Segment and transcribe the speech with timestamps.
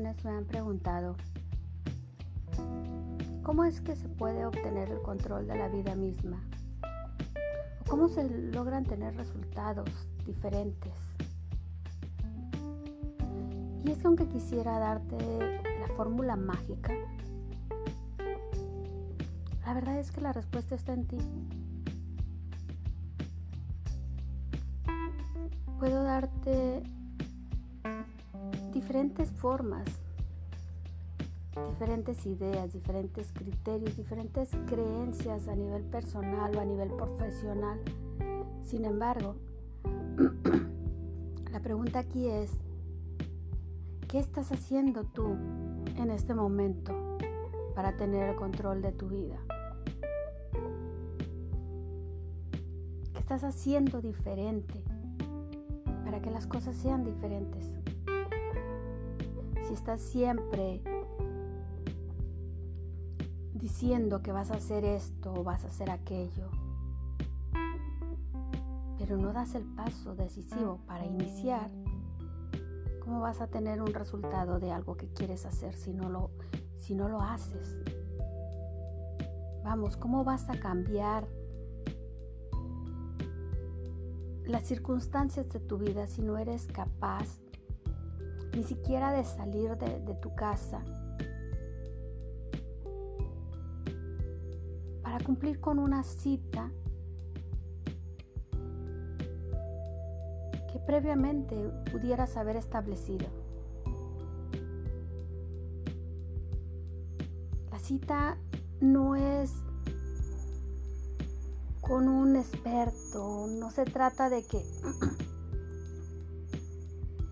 [0.00, 1.16] me han preguntado,
[3.42, 6.42] ¿cómo es que se puede obtener el control de la vida misma?
[7.80, 9.88] ¿O cómo se logran tener resultados
[10.26, 10.92] diferentes?
[13.84, 15.16] Y es que aunque quisiera darte
[15.80, 16.92] la fórmula mágica,
[19.64, 21.18] la verdad es que la respuesta está en ti.
[25.78, 26.82] Puedo darte
[28.76, 29.86] diferentes formas,
[31.70, 37.80] diferentes ideas, diferentes criterios, diferentes creencias a nivel personal o a nivel profesional.
[38.64, 39.36] Sin embargo,
[41.50, 42.52] la pregunta aquí es,
[44.08, 45.24] ¿qué estás haciendo tú
[45.96, 46.92] en este momento
[47.74, 49.38] para tener el control de tu vida?
[53.14, 54.84] ¿Qué estás haciendo diferente
[56.04, 57.85] para que las cosas sean diferentes?
[59.76, 60.80] Estás siempre
[63.52, 66.48] diciendo que vas a hacer esto o vas a hacer aquello,
[68.98, 71.70] pero no das el paso decisivo para iniciar,
[73.04, 76.30] ¿cómo vas a tener un resultado de algo que quieres hacer si no lo,
[76.78, 77.76] si no lo haces?
[79.62, 81.28] Vamos, ¿cómo vas a cambiar
[84.46, 87.45] las circunstancias de tu vida si no eres capaz
[88.56, 90.82] ni siquiera de salir de, tu casa
[95.02, 96.72] para cumplir con una cita
[100.72, 101.54] que previamente
[101.92, 103.26] pudieras haber establecido.
[107.70, 108.38] La cita
[108.80, 109.52] no es
[111.82, 114.64] con un experto, no se trata de que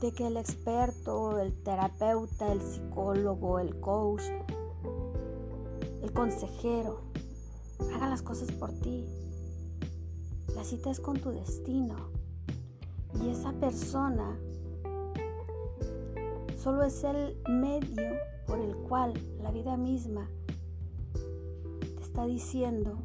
[0.00, 4.22] de que el experto, el terapeuta, el psicólogo, el coach,
[6.02, 7.00] el consejero
[7.94, 9.06] haga las cosas por ti.
[10.54, 11.96] La cita es con tu destino.
[13.22, 14.38] Y esa persona
[16.56, 20.28] solo es el medio por el cual la vida misma
[21.96, 22.98] te está diciendo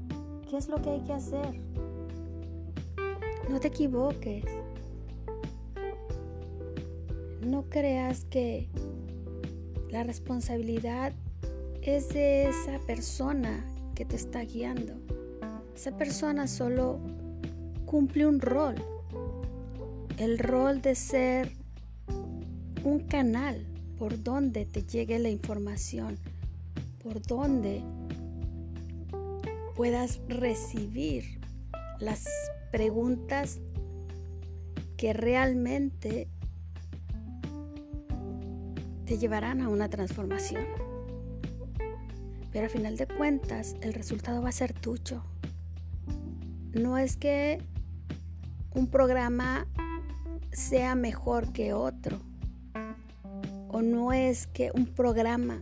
[0.49, 1.59] qué es lo que hay que hacer.
[3.49, 4.62] No te equivoques.
[7.45, 8.69] No creas que
[9.89, 11.13] la responsabilidad
[11.81, 13.65] es de esa persona
[13.95, 14.93] que te está guiando.
[15.75, 16.99] Esa persona solo
[17.85, 18.75] cumple un rol.
[20.17, 21.51] El rol de ser
[22.83, 23.65] un canal
[23.97, 26.17] por donde te llegue la información,
[27.03, 27.83] por donde
[29.75, 31.39] puedas recibir
[31.99, 32.25] las
[32.71, 33.59] preguntas
[34.97, 36.29] que realmente
[39.13, 40.65] te llevarán a una transformación.
[42.51, 45.21] Pero al final de cuentas, el resultado va a ser tuyo.
[46.71, 47.61] No es que
[48.73, 49.67] un programa
[50.51, 52.21] sea mejor que otro.
[53.69, 55.61] O no es que un programa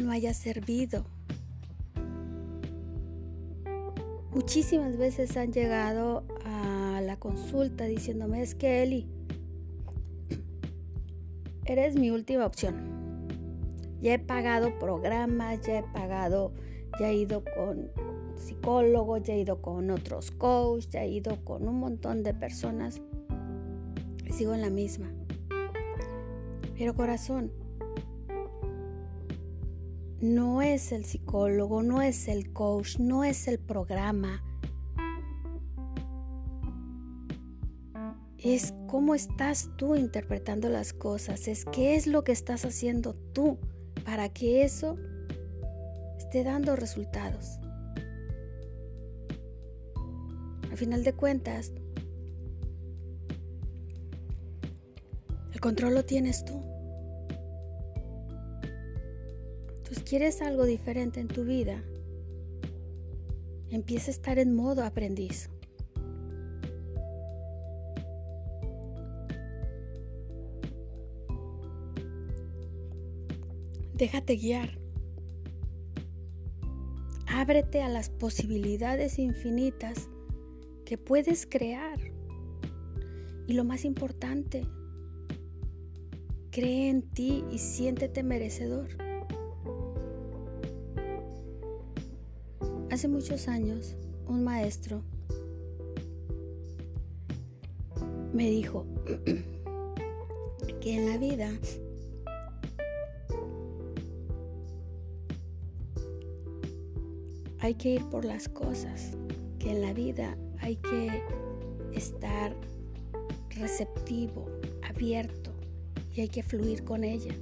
[0.00, 1.04] no haya servido.
[4.30, 9.15] Muchísimas veces han llegado a la consulta diciéndome es que Eli,
[11.72, 12.96] eres mi última opción.
[14.00, 16.52] Ya he pagado programas, ya he pagado,
[17.00, 17.90] ya he ido con
[18.36, 23.00] psicólogos, ya he ido con otros coaches, ya he ido con un montón de personas.
[24.30, 25.10] sigo en la misma.
[26.76, 27.52] Pero corazón,
[30.20, 34.42] no es el psicólogo, no es el coach, no es el programa,
[38.38, 43.58] es cómo estás tú interpretando las cosas, es qué es lo que estás haciendo tú
[44.04, 44.96] para que eso
[46.18, 47.58] esté dando resultados.
[50.70, 51.72] Al final de cuentas,
[55.52, 56.60] el control lo tienes tú.
[59.78, 61.82] Entonces, ¿quieres algo diferente en tu vida?
[63.70, 65.48] Empieza a estar en modo aprendiz.
[73.96, 74.78] Déjate guiar.
[77.28, 80.10] Ábrete a las posibilidades infinitas
[80.84, 81.98] que puedes crear.
[83.46, 84.66] Y lo más importante,
[86.50, 88.88] cree en ti y siéntete merecedor.
[92.90, 93.96] Hace muchos años,
[94.26, 95.02] un maestro
[98.34, 98.84] me dijo
[100.82, 101.50] que en la vida
[107.66, 109.16] hay que ir por las cosas,
[109.58, 111.20] que en la vida hay que
[111.92, 112.54] estar
[113.50, 114.46] receptivo,
[114.88, 115.50] abierto
[116.14, 117.34] y hay que fluir con ella,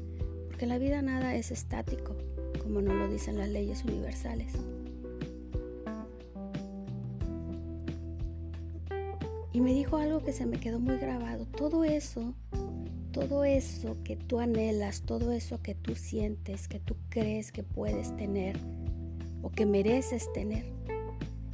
[0.46, 2.16] porque la vida nada es estático,
[2.62, 4.54] como nos lo dicen las leyes universales.
[9.52, 11.44] Y me dijo algo que se me quedó muy grabado.
[11.44, 12.34] Todo eso,
[13.12, 18.16] todo eso que tú anhelas, todo eso que tú sientes, que tú crees que puedes
[18.16, 18.58] tener
[19.44, 20.66] o que mereces tener,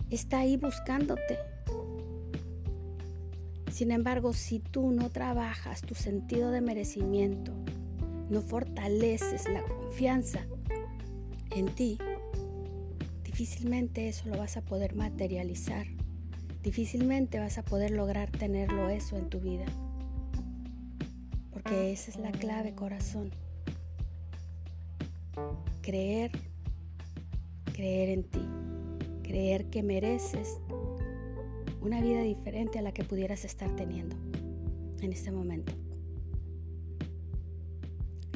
[0.08, 1.38] está ahí buscándote.
[3.70, 7.52] Sin embargo, si tú no trabajas tu sentido de merecimiento,
[8.30, 10.46] no fortaleces la confianza
[11.50, 11.98] en ti,
[13.24, 15.86] difícilmente eso lo vas a poder materializar
[16.62, 19.64] difícilmente vas a poder lograr tenerlo eso en tu vida.
[21.52, 23.30] Porque esa es la clave, corazón.
[25.82, 26.32] Creer,
[27.80, 28.46] creer en ti,
[29.22, 30.60] creer que mereces
[31.80, 34.16] una vida diferente a la que pudieras estar teniendo
[35.00, 35.72] en este momento.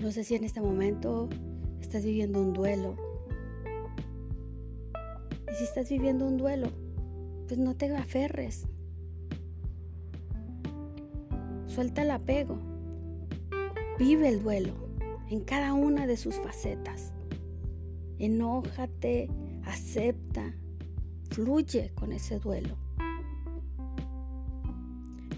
[0.01, 1.29] No sé si en este momento
[1.79, 2.97] estás viviendo un duelo.
[5.53, 6.69] Y si estás viviendo un duelo,
[7.47, 8.67] pues no te aferres.
[11.67, 12.57] Suelta el apego.
[13.99, 14.73] Vive el duelo
[15.29, 17.14] en cada una de sus facetas.
[18.19, 19.29] Enójate,
[19.65, 20.55] acepta,
[21.31, 22.77] fluye con ese duelo.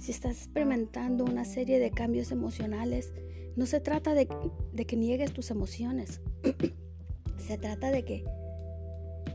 [0.01, 3.13] Si estás experimentando una serie de cambios emocionales,
[3.57, 4.29] no se trata de,
[4.73, 6.21] de que niegues tus emociones.
[7.39, 8.25] se trata de que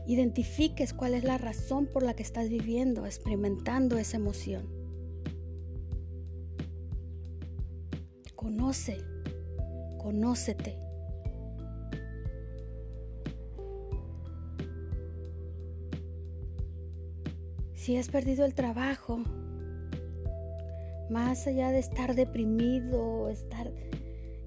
[0.06, 4.68] identifiques cuál es la razón por la que estás viviendo, experimentando esa emoción.
[8.34, 8.98] Conoce,
[9.98, 10.78] conócete.
[17.82, 19.24] Si has perdido el trabajo,
[21.10, 23.72] más allá de estar deprimido, estar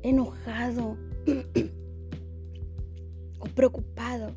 [0.04, 0.98] enojado
[3.40, 4.34] o preocupado,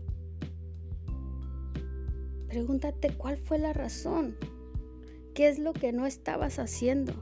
[2.49, 4.37] Pregúntate cuál fue la razón.
[5.33, 7.13] ¿Qué es lo que no estabas haciendo?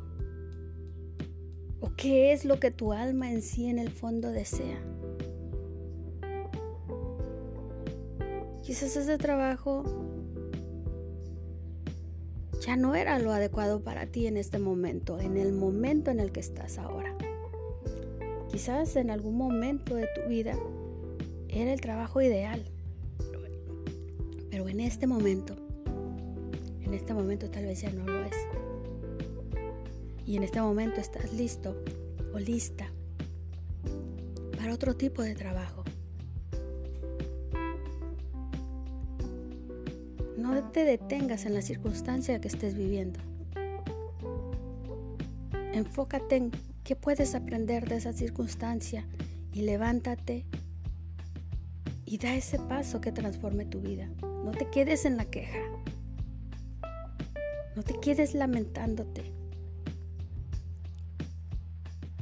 [1.80, 4.80] ¿O qué es lo que tu alma en sí en el fondo desea?
[8.62, 10.05] Quizás ese trabajo
[12.66, 16.32] ya no era lo adecuado para ti en este momento, en el momento en el
[16.32, 17.16] que estás ahora.
[18.50, 20.58] Quizás en algún momento de tu vida
[21.48, 22.64] era el trabajo ideal.
[24.50, 25.54] Pero en este momento,
[26.82, 28.36] en este momento tal vez ya no lo es.
[30.26, 31.76] Y en este momento estás listo
[32.34, 32.90] o lista
[34.58, 35.85] para otro tipo de trabajo.
[40.46, 43.18] No te detengas en la circunstancia que estés viviendo.
[45.72, 46.52] Enfócate en
[46.84, 49.04] qué puedes aprender de esa circunstancia
[49.52, 50.46] y levántate
[52.04, 54.08] y da ese paso que transforme tu vida.
[54.22, 55.58] No te quedes en la queja.
[57.74, 59.32] No te quedes lamentándote.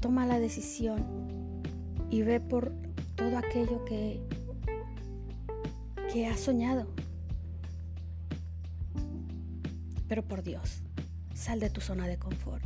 [0.00, 1.62] Toma la decisión
[2.08, 2.72] y ve por
[3.16, 4.18] todo aquello que,
[6.10, 7.03] que has soñado.
[10.08, 10.82] Pero por Dios,
[11.34, 12.64] sal de tu zona de confort.